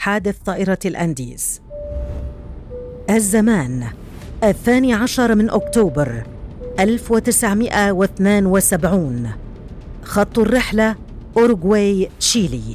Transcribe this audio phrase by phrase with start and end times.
[0.00, 1.60] حادث طائرة الأنديز.
[3.10, 3.84] الزمان
[4.44, 6.22] الثاني عشر من أكتوبر
[6.80, 9.30] 1972
[10.02, 10.96] خط الرحلة
[11.36, 12.74] أوروغواي تشيلي.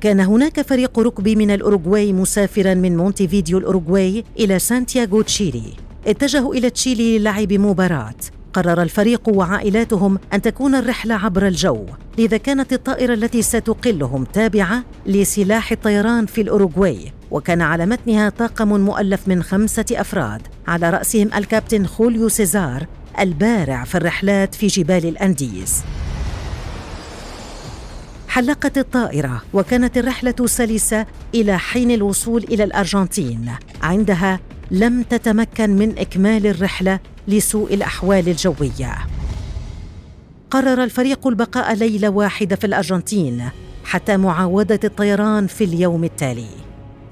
[0.00, 5.72] كان هناك فريق رغبي من الأوروغواي مسافرا من مونتيفيديو الأوروغواي إلى سانتياغو تشيلي.
[6.06, 8.14] اتجهوا إلى تشيلي للعب مباراة.
[8.52, 11.86] قرر الفريق وعائلاتهم أن تكون الرحلة عبر الجو
[12.18, 19.28] لذا كانت الطائرة التي ستقلهم تابعة لسلاح الطيران في الأوروغواي وكان على متنها طاقم مؤلف
[19.28, 22.86] من خمسة أفراد على رأسهم الكابتن خوليو سيزار
[23.18, 25.82] البارع في الرحلات في جبال الأنديز.
[28.28, 33.50] حلقت الطائرة وكانت الرحلة سلسة إلى حين الوصول إلى الأرجنتين
[33.82, 34.40] عندها
[34.70, 38.98] لم تتمكن من إكمال الرحلة لسوء الأحوال الجوية.
[40.50, 43.48] قرر الفريق البقاء ليلة واحدة في الأرجنتين
[43.84, 46.48] حتى معاودة الطيران في اليوم التالي.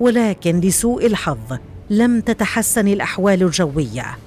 [0.01, 1.59] ولكن لسوء الحظ
[1.91, 4.19] لم تتحسن الأحوال الجوية.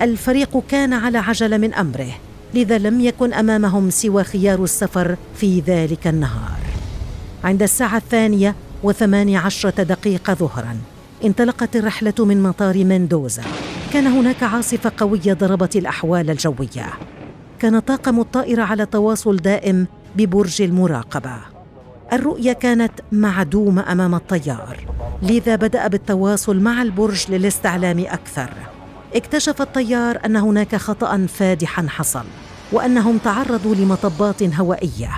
[0.00, 2.10] الفريق كان على عجل من أمره
[2.54, 6.58] لذا لم يكن أمامهم سوى خيار السفر في ذلك النهار.
[7.44, 10.76] عند الساعة الثانية وثماني عشرة دقيقة ظهرا
[11.24, 13.42] انطلقت الرحلة من مطار مندوزا.
[13.92, 16.92] كان هناك عاصفة قوية ضربت الأحوال الجوية.
[17.58, 19.86] كان طاقم الطائرة على تواصل دائم
[20.16, 21.36] ببرج المراقبة.
[22.12, 24.86] الرؤية كانت معدومة أمام الطيار.
[25.22, 28.50] لذا بدأ بالتواصل مع البرج للاستعلام أكثر.
[29.14, 32.24] اكتشف الطيار أن هناك خطأ فادحا حصل
[32.72, 35.10] وأنهم تعرضوا لمطبات هوائية.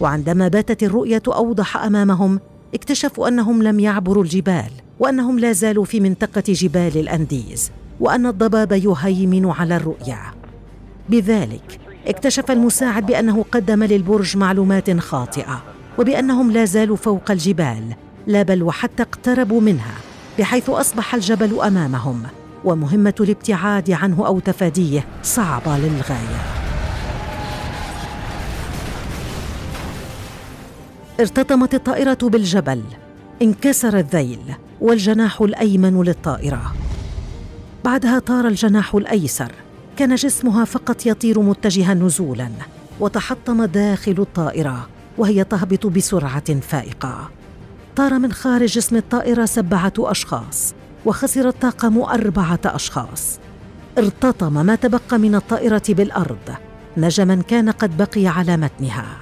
[0.00, 2.40] وعندما باتت الرؤية أوضح أمامهم
[2.74, 4.70] اكتشفوا أنهم لم يعبروا الجبال.
[5.02, 10.34] وأنهم لا زالوا في منطقة جبال الأنديز وأن الضباب يهيمن على الرؤية.
[11.08, 15.62] بذلك اكتشف المساعد بأنه قدم للبرج معلومات خاطئة
[15.98, 17.94] وبأنهم لا زالوا فوق الجبال
[18.26, 19.94] لا بل وحتى اقتربوا منها
[20.38, 22.22] بحيث أصبح الجبل أمامهم
[22.64, 26.42] ومهمة الابتعاد عنه أو تفاديه صعبة للغاية.
[31.20, 32.82] ارتطمت الطائرة بالجبل
[33.42, 34.38] انكسر الذيل.
[34.82, 36.74] والجناح الأيمن للطائرة.
[37.84, 39.52] بعدها طار الجناح الأيسر.
[39.96, 42.50] كان جسمها فقط يطير متجها نزولا
[43.00, 44.88] وتحطم داخل الطائرة
[45.18, 47.30] وهي تهبط بسرعة فائقة.
[47.96, 50.74] طار من خارج جسم الطائرة سبعة أشخاص
[51.06, 53.38] وخسر الطاقم أربعة أشخاص.
[53.98, 56.54] ارتطم ما تبقى من الطائرة بالأرض.
[56.96, 59.16] نجا من كان قد بقي على متنها.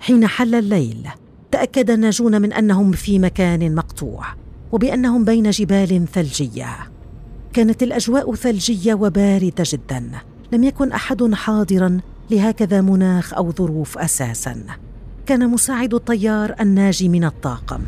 [0.00, 1.08] حين حل الليل
[1.52, 4.26] تأكد الناجون من أنهم في مكان مقطوع
[4.72, 6.76] وبأنهم بين جبال ثلجية.
[7.52, 10.10] كانت الأجواء ثلجية وباردة جدا.
[10.52, 12.00] لم يكن أحد حاضرا
[12.30, 14.64] لهكذا مناخ أو ظروف أساسا.
[15.26, 17.80] كان مساعد الطيار الناجي من الطاقم.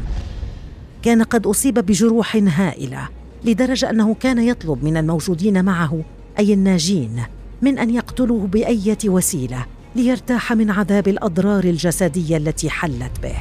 [1.03, 3.09] كان قد أصيب بجروح هائلة
[3.45, 6.05] لدرجة أنه كان يطلب من الموجودين معه
[6.39, 7.23] أي الناجين
[7.63, 13.37] من أن يقتلوه بأية وسيلة ليرتاح من عذاب الأضرار الجسدية التي حلت به.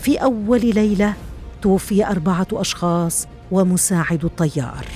[0.00, 1.14] في أول ليلة
[1.62, 4.86] توفي أربعة أشخاص ومساعد الطيار.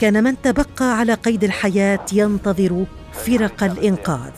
[0.00, 4.32] كان من تبقى على قيد الحياة ينتظر فرق الإنقاذ.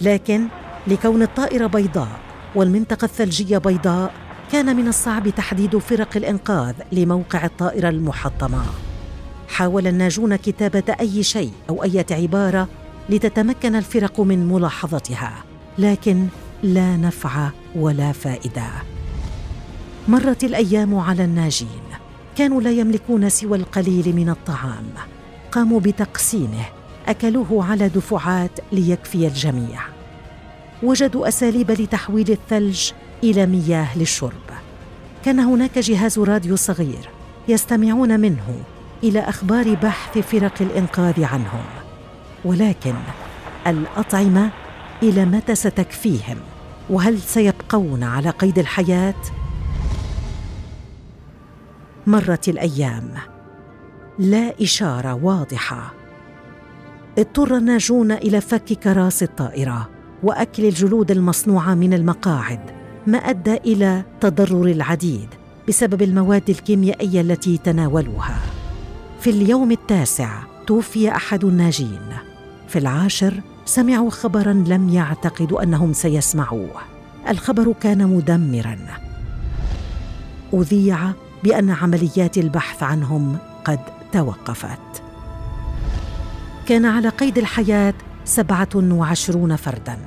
[0.00, 0.46] لكن
[0.86, 2.20] لكون الطائرة بيضاء
[2.54, 4.12] والمنطقة الثلجية بيضاء
[4.52, 8.62] كان من الصعب تحديد فرق الإنقاذ لموقع الطائرة المحطمة.
[9.48, 12.68] حاول الناجون كتابة أي شيء أو أي عبارة
[13.08, 15.32] لتتمكن الفرق من ملاحظتها
[15.78, 16.26] لكن
[16.62, 18.70] لا نفع ولا فائدة.
[20.08, 21.68] مرت الأيام على الناجين.
[22.36, 24.90] كانوا لا يملكون سوى القليل من الطعام.
[25.52, 26.64] قاموا بتقسيمه.
[27.08, 29.80] أكلوه على دفعات ليكفي الجميع.
[30.82, 32.90] وجدوا أساليب لتحويل الثلج
[33.24, 34.48] إلى مياه للشرب.
[35.24, 37.08] كان هناك جهاز راديو صغير
[37.48, 38.62] يستمعون منه
[39.02, 41.64] إلى أخبار بحث فرق الإنقاذ عنهم.
[42.44, 42.94] ولكن
[43.66, 44.50] الأطعمة
[45.02, 46.36] إلى متى ستكفيهم؟
[46.90, 49.14] وهل سيبقون على قيد الحياة؟
[52.06, 53.14] مرت الأيام.
[54.18, 55.94] لا إشارة واضحة.
[57.18, 59.88] اضطر الناجون إلى فك كراسي الطائرة
[60.22, 62.60] وأكل الجلود المصنوعة من المقاعد
[63.06, 65.28] ما أدى إلى تضرر العديد
[65.68, 68.38] بسبب المواد الكيميائية التي تناولوها.
[69.20, 72.00] في اليوم التاسع توفي أحد الناجين.
[72.68, 73.34] في العاشر
[73.68, 76.80] سمعوا خبرا لم يعتقدوا أنهم سيسمعوه.
[77.28, 78.78] الخبر كان مدمرا.
[80.54, 80.98] أذيع
[81.44, 83.80] بأن عمليات البحث عنهم قد
[84.12, 85.02] توقفت.
[86.66, 87.94] كان على قيد الحياة
[88.24, 89.98] 27 فردا.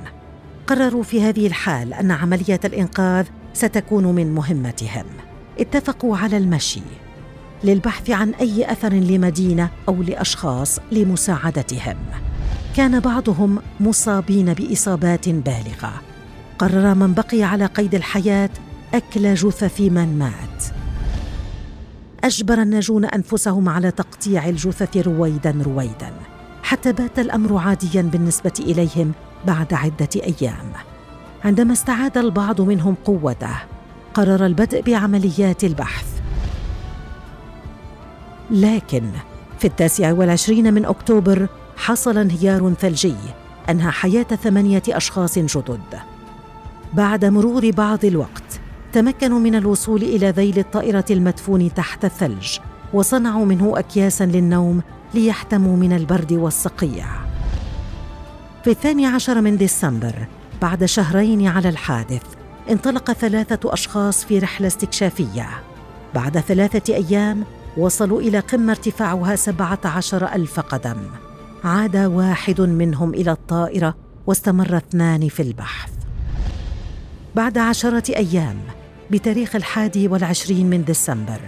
[0.66, 5.06] قرروا في هذه الحال أن عملية الإنقاذ ستكون من مهمتهم.
[5.60, 6.82] اتفقوا على المشي
[7.64, 11.96] للبحث عن أي أثر لمدينة أو لأشخاص لمساعدتهم.
[12.76, 15.92] كان بعضهم مصابين بإصابات بالغة.
[16.58, 18.50] قرر من بقي على قيد الحياة
[18.94, 20.64] أكل جثث من مات.
[22.24, 26.12] أجبر الناجون أنفسهم على تقطيع الجثث رويدا رويدا
[26.62, 29.12] حتى بات الأمر عاديا بالنسبة إليهم
[29.46, 30.72] بعد عدة أيام.
[31.44, 33.56] عندما استعاد البعض منهم قوته
[34.14, 36.06] قرر البدء بعمليات البحث.
[38.50, 39.02] لكن
[39.58, 41.48] في التاسع والعشرين من أكتوبر
[41.82, 43.14] حصل انهيار ثلجي
[43.70, 45.98] أنهى حياة ثمانية أشخاص جدد.
[46.92, 48.60] بعد مرور بعض الوقت
[48.92, 52.58] تمكنوا من الوصول إلى ذيل الطائرة المدفون تحت الثلج
[52.92, 54.82] وصنعوا منه أكياسا للنوم
[55.14, 57.06] ليحتموا من البرد والصقيع.
[58.64, 60.26] في الثاني عشر من ديسمبر
[60.62, 62.22] بعد شهرين على الحادث
[62.70, 65.48] انطلق ثلاثة أشخاص في رحلة استكشافية.
[66.14, 67.44] بعد ثلاثة أيام
[67.76, 70.98] وصلوا إلى قمة ارتفاعها سبعة عشر ألف قدم.
[71.64, 73.94] عاد واحد منهم إلى الطائرة
[74.26, 75.90] واستمر اثنان في البحث.
[77.34, 78.56] بعد عشرة أيام
[79.10, 81.40] بتاريخ الحادي والعشرين من ديسمبر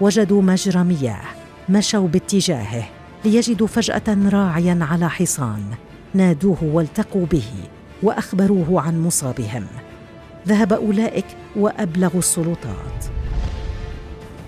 [0.00, 1.24] وجدوا مجرى مياه
[1.68, 2.88] مشوا باتجاهه
[3.24, 5.62] ليجدوا فجأة راعيا على حصان
[6.14, 7.50] نادوه والتقوا به
[8.02, 9.66] وأخبروه عن مصابهم.
[10.48, 11.26] ذهب أولئك
[11.56, 13.04] وأبلغوا السلطات.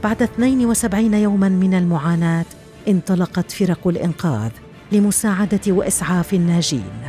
[0.02, 2.46] بعد 72 يوما من المعاناة
[2.88, 4.50] انطلقت فرق الإنقاذ
[4.92, 7.00] لمساعدة وإسعاف الناجين.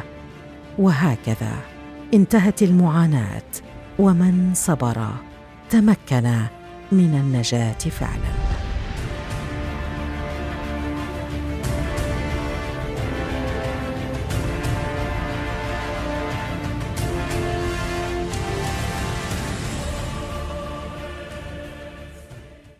[0.77, 1.53] وهكذا
[2.13, 3.51] انتهت المعاناة
[3.99, 5.07] ومن صبر
[5.69, 6.33] تمكن
[6.91, 8.54] من النجاة فعلاً.